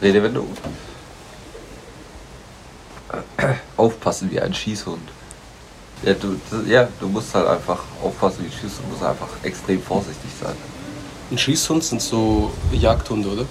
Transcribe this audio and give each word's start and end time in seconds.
Redewendung. 0.00 0.48
Aufpassen 3.76 4.30
wie 4.30 4.40
ein 4.40 4.54
Schießhund. 4.54 5.08
Ja 6.04 6.14
du, 6.14 6.38
ja, 6.66 6.88
du 7.00 7.08
musst 7.08 7.34
halt 7.34 7.46
einfach 7.48 7.80
aufpassen 8.02 8.40
wie 8.42 8.46
ein 8.46 8.52
Schießhund. 8.52 8.86
Du 8.86 8.92
musst 8.92 9.02
einfach 9.02 9.28
extrem 9.42 9.82
vorsichtig 9.82 10.30
sein. 10.40 10.54
Ein 11.30 11.38
Schießhund 11.38 11.84
sind 11.84 12.00
so 12.00 12.52
Jagdhunde, 12.72 13.28
oder? 13.28 13.44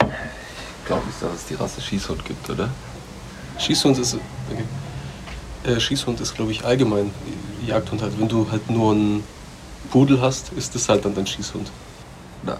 Ich 0.00 0.86
glaube 0.86 1.06
nicht, 1.06 1.20
dass 1.20 1.34
es 1.34 1.46
die 1.46 1.54
Rasse 1.54 1.80
Schießhund 1.80 2.24
gibt, 2.24 2.48
oder? 2.50 2.68
Schießhund 3.58 3.98
ist. 3.98 4.14
Okay. 4.50 4.64
Äh, 5.64 5.80
Schießhund 5.80 6.20
ist, 6.20 6.34
glaube 6.34 6.52
ich, 6.52 6.64
allgemein 6.64 7.10
Jagdhund 7.66 8.02
halt. 8.02 8.18
Wenn 8.18 8.28
du 8.28 8.50
halt 8.50 8.70
nur 8.70 8.92
einen 8.92 9.24
Pudel 9.90 10.20
hast, 10.20 10.52
ist 10.52 10.74
das 10.74 10.88
halt 10.88 11.04
dann 11.04 11.14
dein 11.14 11.26
Schießhund. 11.26 11.70
Nein. 12.42 12.56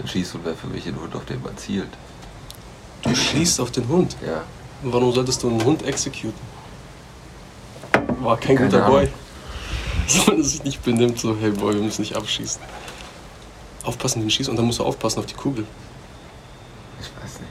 Ein 0.00 0.08
Schießhund 0.08 0.44
wäre 0.44 0.54
für 0.56 0.66
mich 0.66 0.86
ein 0.86 0.98
Hund, 1.00 1.14
auf 1.14 1.24
den 1.24 1.42
man 1.42 1.56
zielt. 1.56 1.88
Du 3.02 3.14
schießt 3.14 3.60
auf 3.60 3.70
den 3.70 3.88
Hund? 3.88 4.16
Ja. 4.24 4.42
Und 4.82 4.92
warum 4.92 5.12
solltest 5.12 5.42
du 5.42 5.48
einen 5.48 5.64
Hund 5.64 5.82
exekuten? 5.84 6.34
War 8.20 8.36
kein 8.36 8.56
Keine 8.56 8.68
guter 8.70 8.84
Ahnung. 8.86 8.98
Boy. 9.00 9.08
Soll 10.06 10.42
sich 10.42 10.62
nicht 10.64 10.82
benimmt, 10.84 11.18
so, 11.18 11.36
hey 11.40 11.50
Boy, 11.50 11.74
wir 11.74 11.82
müssen 11.82 12.02
nicht 12.02 12.14
abschießen. 12.16 12.60
Aufpassen, 13.84 14.20
den 14.20 14.30
schießt 14.30 14.48
und 14.50 14.56
dann 14.56 14.66
musst 14.66 14.78
du 14.80 14.84
aufpassen 14.84 15.20
auf 15.20 15.26
die 15.26 15.34
Kugel. 15.34 15.64
Ich 17.00 17.06
weiß 17.22 17.40
nicht. 17.40 17.50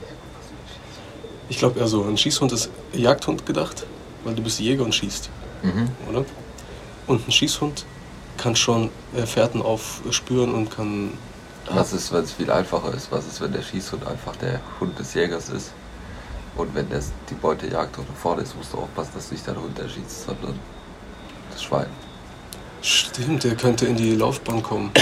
Ich 1.48 1.58
glaube 1.58 1.78
eher 1.80 1.86
so, 1.88 2.04
ein 2.04 2.16
Schießhund 2.16 2.52
ist 2.52 2.70
Jagdhund 2.92 3.46
gedacht, 3.46 3.86
weil 4.24 4.34
du 4.34 4.42
bist 4.42 4.60
Jäger 4.60 4.84
und 4.84 4.94
schießt, 4.94 5.30
Mhm. 5.62 5.88
oder? 6.10 6.24
Und 7.06 7.26
ein 7.26 7.32
Schießhund 7.32 7.84
kann 8.36 8.54
schon 8.56 8.90
äh, 9.16 9.24
Fährten 9.26 9.62
aufspüren 9.62 10.54
und 10.54 10.70
kann. 10.70 11.12
Was 11.70 11.92
ist, 11.92 12.12
wenn 12.12 12.22
es 12.24 12.32
viel 12.32 12.50
einfacher 12.50 12.92
ist? 12.94 13.10
Was 13.10 13.26
ist, 13.26 13.40
wenn 13.40 13.52
der 13.52 13.62
Schießhund 13.62 14.06
einfach 14.06 14.36
der 14.36 14.60
Hund 14.80 14.98
des 14.98 15.14
Jägers 15.14 15.48
ist? 15.48 15.72
Und 16.56 16.74
wenn 16.74 16.88
das 16.88 17.12
die 17.28 17.34
Beute 17.34 17.66
jagt 17.66 17.98
oder 17.98 18.06
vorne 18.14 18.42
ist, 18.42 18.56
musst 18.56 18.72
du 18.72 18.78
aufpassen, 18.78 19.10
dass 19.14 19.28
du 19.28 19.34
nicht 19.34 19.46
dein 19.46 19.56
Hund 19.56 19.78
erschießt, 19.78 20.26
sondern 20.26 20.58
das 21.50 21.62
Schwein. 21.62 21.86
Stimmt, 22.82 23.44
der 23.44 23.56
könnte 23.56 23.86
in 23.86 23.96
die 23.96 24.14
Laufbahn 24.14 24.62
kommen. 24.62 24.90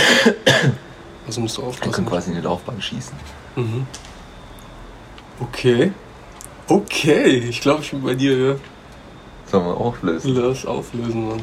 Also 1.26 1.40
musst 1.40 1.56
du 1.56 1.62
Er 1.62 1.68
aufpassen. 1.68 1.90
kann 1.92 2.04
quasi 2.06 2.28
in 2.30 2.36
die 2.36 2.42
Laufbahn 2.42 2.82
schießen. 2.82 3.14
Mhm. 3.56 3.86
Okay. 5.40 5.90
Okay, 6.68 7.38
ich 7.48 7.62
glaube, 7.62 7.80
ich 7.82 7.90
bin 7.92 8.02
bei 8.02 8.14
dir, 8.14 8.36
ja. 8.36 8.54
Sollen 9.50 9.64
wir 9.64 9.74
auflösen? 9.74 10.34
Lass 10.34 10.66
auflösen, 10.66 11.28
Mann. 11.30 11.40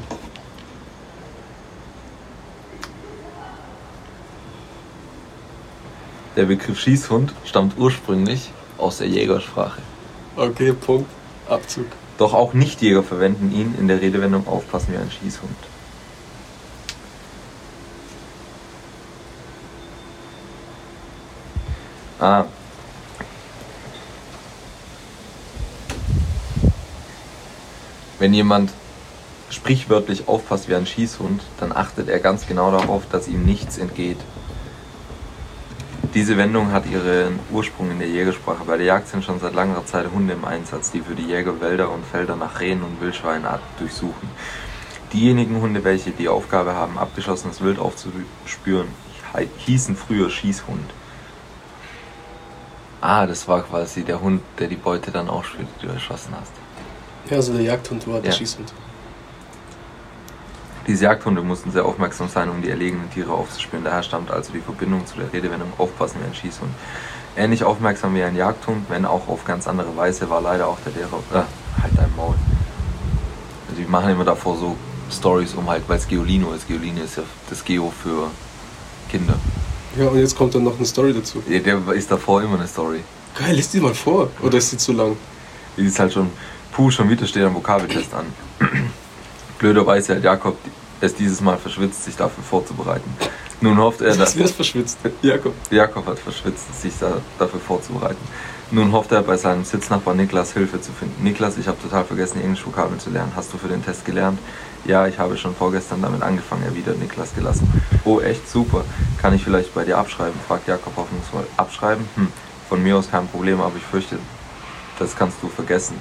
Der 6.38 6.46
Begriff 6.46 6.80
Schießhund 6.80 7.34
stammt 7.44 7.78
ursprünglich 7.78 8.52
aus 8.78 9.00
der 9.00 9.08
Jägersprache. 9.08 9.82
Okay, 10.38 10.72
Punkt. 10.72 11.10
Abzug. 11.50 11.88
Doch 12.18 12.34
auch 12.34 12.54
Nichtjäger 12.54 13.04
verwenden 13.04 13.54
ihn 13.54 13.76
in 13.78 13.90
der 13.90 14.02
Redewendung 14.02 14.48
aufpassen 14.48 14.94
wie 14.94 14.98
ein 14.98 15.12
Schießhund. 15.12 15.56
Ah. 22.20 22.46
Wenn 28.20 28.34
jemand 28.34 28.72
sprichwörtlich 29.50 30.28
aufpasst 30.28 30.70
wie 30.70 30.76
ein 30.76 30.86
Schießhund, 30.86 31.42
dann 31.60 31.72
achtet 31.72 32.08
er 32.08 32.20
ganz 32.20 32.48
genau 32.48 32.72
darauf, 32.72 33.04
dass 33.12 33.28
ihm 33.28 33.44
nichts 33.44 33.78
entgeht. 33.78 34.20
Diese 36.14 36.36
Wendung 36.36 36.74
hat 36.74 36.86
ihren 36.88 37.40
Ursprung 37.52 37.90
in 37.90 38.00
der 38.00 38.10
Jägersprache. 38.10 38.66
Bei 38.66 38.76
der 38.76 38.86
Jagd 38.86 39.08
sind 39.08 39.24
schon 39.24 39.40
seit 39.40 39.54
langer 39.54 39.86
Zeit 39.86 40.12
Hunde 40.14 40.34
im 40.34 40.44
Einsatz, 40.44 40.92
die 40.92 41.00
für 41.00 41.16
die 41.16 41.24
Jäger 41.24 41.62
Wälder 41.62 41.90
und 41.90 42.06
Felder 42.06 42.36
nach 42.36 42.60
Rehen 42.60 42.84
und 42.84 43.00
Wildschweinen 43.00 43.48
durchsuchen. 43.80 44.30
Diejenigen 45.14 45.62
Hunde, 45.62 45.84
welche 45.86 46.12
die 46.12 46.28
Aufgabe 46.28 46.74
haben, 46.76 46.98
abgeschossenes 46.98 47.62
Wild 47.62 47.80
aufzuspüren, 47.80 48.88
hießen 49.66 49.96
früher 49.96 50.30
Schießhund. 50.30 50.90
Ah, 53.00 53.26
das 53.26 53.48
war 53.48 53.64
quasi 53.64 54.04
der 54.04 54.20
Hund, 54.22 54.42
der 54.60 54.68
die 54.68 54.76
Beute 54.76 55.12
dann 55.12 55.30
ausspürt, 55.30 55.68
die 55.82 55.88
du 55.88 55.94
erschossen 55.94 56.34
hast. 56.40 56.52
Ja, 57.30 57.38
also 57.38 57.54
der 57.54 57.64
Jagdhund 57.64 58.06
war 58.08 58.20
der 58.20 58.32
Ja. 58.32 58.38
Schießhund. 58.38 58.74
Diese 60.92 61.06
Jagdhunde 61.06 61.42
mussten 61.42 61.72
sehr 61.72 61.86
aufmerksam 61.86 62.28
sein, 62.28 62.50
um 62.50 62.62
die 62.62 62.70
erlegenen 62.70 63.10
Tiere 63.10 63.32
aufzuspüren. 63.32 63.86
Daher 63.86 64.04
stammt 64.04 64.30
also 64.30 64.52
die 64.52 64.60
Verbindung 64.60 65.08
zu 65.08 65.16
der 65.16 65.32
Redewendung 65.32 65.72
aufpassen 65.78 66.18
wie 66.20 66.26
ein 66.26 66.36
Schießhund. 66.36 66.70
Ähnlich 67.38 67.64
aufmerksam 67.64 68.14
wie 68.14 68.24
ein 68.24 68.36
Jagdhund, 68.36 68.90
wenn 68.90 69.06
auch 69.06 69.30
auf 69.30 69.46
ganz 69.46 69.70
andere 69.70 69.96
Weise, 69.96 70.30
war 70.30 70.42
leider 70.42 70.68
auch 70.68 70.80
der 70.86 70.92
Lehrer. 70.92 71.20
Äh, 71.32 71.82
halt 71.82 71.94
dein 71.96 72.14
Maul. 72.18 72.36
Also 73.70 73.82
die 73.82 73.88
machen 73.88 74.12
immer 74.12 74.26
davor 74.26 74.58
so 74.58 74.76
Stories 75.10 75.54
um 75.54 75.70
halt, 75.70 75.84
weil 75.88 75.98
es 75.98 76.10
Geolino 76.10 76.52
ist. 76.52 76.68
Geolino 76.68 77.04
ist 77.04 77.16
ja 77.16 77.24
das 77.50 77.64
Geo 77.64 77.90
für 78.04 78.30
Kinder. 79.10 79.36
Ja, 79.98 80.10
und 80.10 80.20
jetzt 80.20 80.36
kommt 80.36 80.54
dann 80.56 80.66
noch 80.66 80.76
eine 80.76 80.86
Story 80.86 81.14
dazu. 81.14 81.42
Ja, 81.48 81.60
Der 81.60 81.80
ist 81.94 82.12
davor 82.12 82.42
immer 82.44 82.56
eine 82.56 82.68
Story. 82.68 83.00
Geil, 83.40 83.56
lies 83.56 83.72
die 83.72 83.80
mal 83.80 83.94
vor. 83.94 84.30
Oder 84.42 84.58
ist 84.58 84.74
die 84.74 84.78
zu 84.78 84.92
lang? 84.92 85.16
Die 85.78 85.86
ist 85.86 85.98
halt 85.98 86.12
schon, 86.12 86.30
puh, 86.74 86.92
schon 86.92 87.10
wieder 87.10 87.26
steht 87.26 87.46
ein 87.46 87.56
Vokabeltest 87.56 88.14
an. 88.14 88.26
Blöderweise 89.58 90.18
hat 90.18 90.24
Jakob 90.26 90.58
es 91.02 91.16
dieses 91.16 91.42
Mal 91.42 91.58
verschwitzt, 91.58 92.06
sich 92.06 92.16
dafür 92.16 92.44
vorzubereiten. 92.44 93.10
Nun 93.60 93.78
hofft 93.78 94.02
er, 94.02 94.08
dass... 94.16 94.18
Das 94.18 94.38
wär's 94.38 94.52
verschwitzt. 94.52 95.00
Jakob. 95.22 95.54
Jakob 95.70 96.06
hat 96.06 96.20
verschwitzt, 96.20 96.82
sich 96.82 96.94
da, 97.00 97.18
dafür 97.38 97.60
vorzubereiten. 97.60 98.24
Nun 98.74 98.94
hofft 98.94 99.12
er, 99.12 99.22
bei 99.22 99.36
seinem 99.36 99.66
Sitznachbar 99.66 100.14
Niklas 100.14 100.54
Hilfe 100.54 100.80
zu 100.80 100.94
finden. 100.94 101.22
Niklas, 101.24 101.58
ich 101.58 101.68
habe 101.68 101.78
total 101.82 102.06
vergessen, 102.06 102.38
die 102.40 102.46
Englischvokabeln 102.46 103.00
zu 103.00 103.10
lernen. 103.10 103.34
Hast 103.36 103.52
du 103.52 103.58
für 103.58 103.68
den 103.68 103.84
Test 103.84 104.06
gelernt? 104.06 104.40
Ja, 104.86 105.08
ich 105.08 105.20
habe 105.20 105.36
schon 105.38 105.54
vorgestern 105.54 106.02
damit 106.02 106.22
angefangen, 106.22 106.64
erwidert 106.64 106.98
Niklas 106.98 107.36
gelassen. 107.36 107.70
Oh, 108.06 108.22
echt 108.22 108.50
super. 108.50 108.86
Kann 109.22 109.34
ich 109.34 109.44
vielleicht 109.44 109.74
bei 109.76 109.84
dir 109.84 109.98
abschreiben? 109.98 110.40
fragt 110.48 110.68
Jakob 110.68 110.96
hoffnungsvoll. 110.96 111.46
Abschreiben? 111.58 112.08
Hm, 112.16 112.30
von 112.70 112.82
mir 112.82 112.98
aus 112.98 113.12
kein 113.12 113.28
Problem, 113.28 113.60
aber 113.60 113.76
ich 113.76 113.84
fürchte, 113.84 114.18
das 114.98 115.18
kannst 115.18 115.38
du 115.42 115.50
vergessen. 115.50 116.00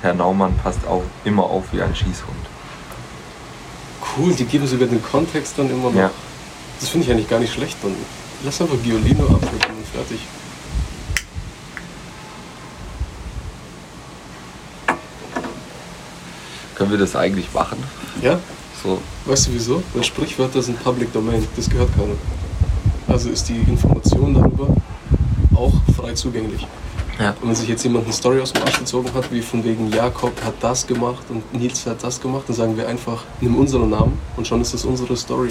Herr 0.00 0.14
Naumann 0.14 0.56
passt 0.62 0.86
auch 0.86 1.02
immer 1.24 1.42
auf 1.42 1.64
wie 1.72 1.82
ein 1.82 1.96
Schießhund. 1.96 2.53
Cool, 4.16 4.32
die 4.32 4.44
geben 4.44 4.66
sogar 4.66 4.86
den 4.86 5.02
Kontext 5.02 5.54
dann 5.56 5.70
immer 5.70 5.90
noch. 5.90 5.98
Ja. 5.98 6.10
Das 6.80 6.88
finde 6.88 7.06
ich 7.06 7.12
eigentlich 7.12 7.28
gar 7.28 7.40
nicht 7.40 7.52
schlecht. 7.52 7.76
Dann 7.82 7.94
lass 8.44 8.60
einfach 8.60 8.76
Giolino 8.82 9.24
abdecken 9.24 9.76
und 9.76 9.86
fertig. 9.92 10.20
Können 16.74 16.90
wir 16.90 16.98
das 16.98 17.16
eigentlich 17.16 17.52
machen? 17.52 17.78
Ja? 18.20 18.38
So, 18.82 19.00
Weißt 19.24 19.46
du 19.46 19.54
wieso? 19.54 19.82
Weil 19.94 20.04
Sprichwörter 20.04 20.62
sind 20.62 20.82
Public 20.82 21.12
Domain. 21.12 21.46
Das 21.56 21.70
gehört 21.70 21.90
keiner. 21.94 22.14
Also 23.08 23.30
ist 23.30 23.48
die 23.48 23.56
Information 23.56 24.34
darüber 24.34 24.76
auch 25.54 25.72
frei 25.96 26.12
zugänglich. 26.14 26.66
Ja. 27.18 27.30
Und 27.40 27.48
wenn 27.48 27.54
sich 27.54 27.68
jetzt 27.68 27.84
jemand 27.84 28.04
eine 28.04 28.12
Story 28.12 28.40
aus 28.40 28.52
dem 28.52 28.62
Arsch 28.62 28.78
gezogen 28.78 29.12
hat, 29.14 29.30
wie 29.32 29.42
von 29.42 29.64
wegen 29.64 29.90
Jakob 29.90 30.32
hat 30.44 30.54
das 30.60 30.86
gemacht 30.86 31.24
und 31.28 31.54
Nils 31.54 31.86
hat 31.86 32.02
das 32.02 32.20
gemacht, 32.20 32.44
dann 32.48 32.56
sagen 32.56 32.76
wir 32.76 32.88
einfach, 32.88 33.24
nimm 33.40 33.56
unseren 33.56 33.90
Namen 33.90 34.18
und 34.36 34.46
schon 34.46 34.60
ist 34.60 34.74
das 34.74 34.84
unsere 34.84 35.16
Story. 35.16 35.50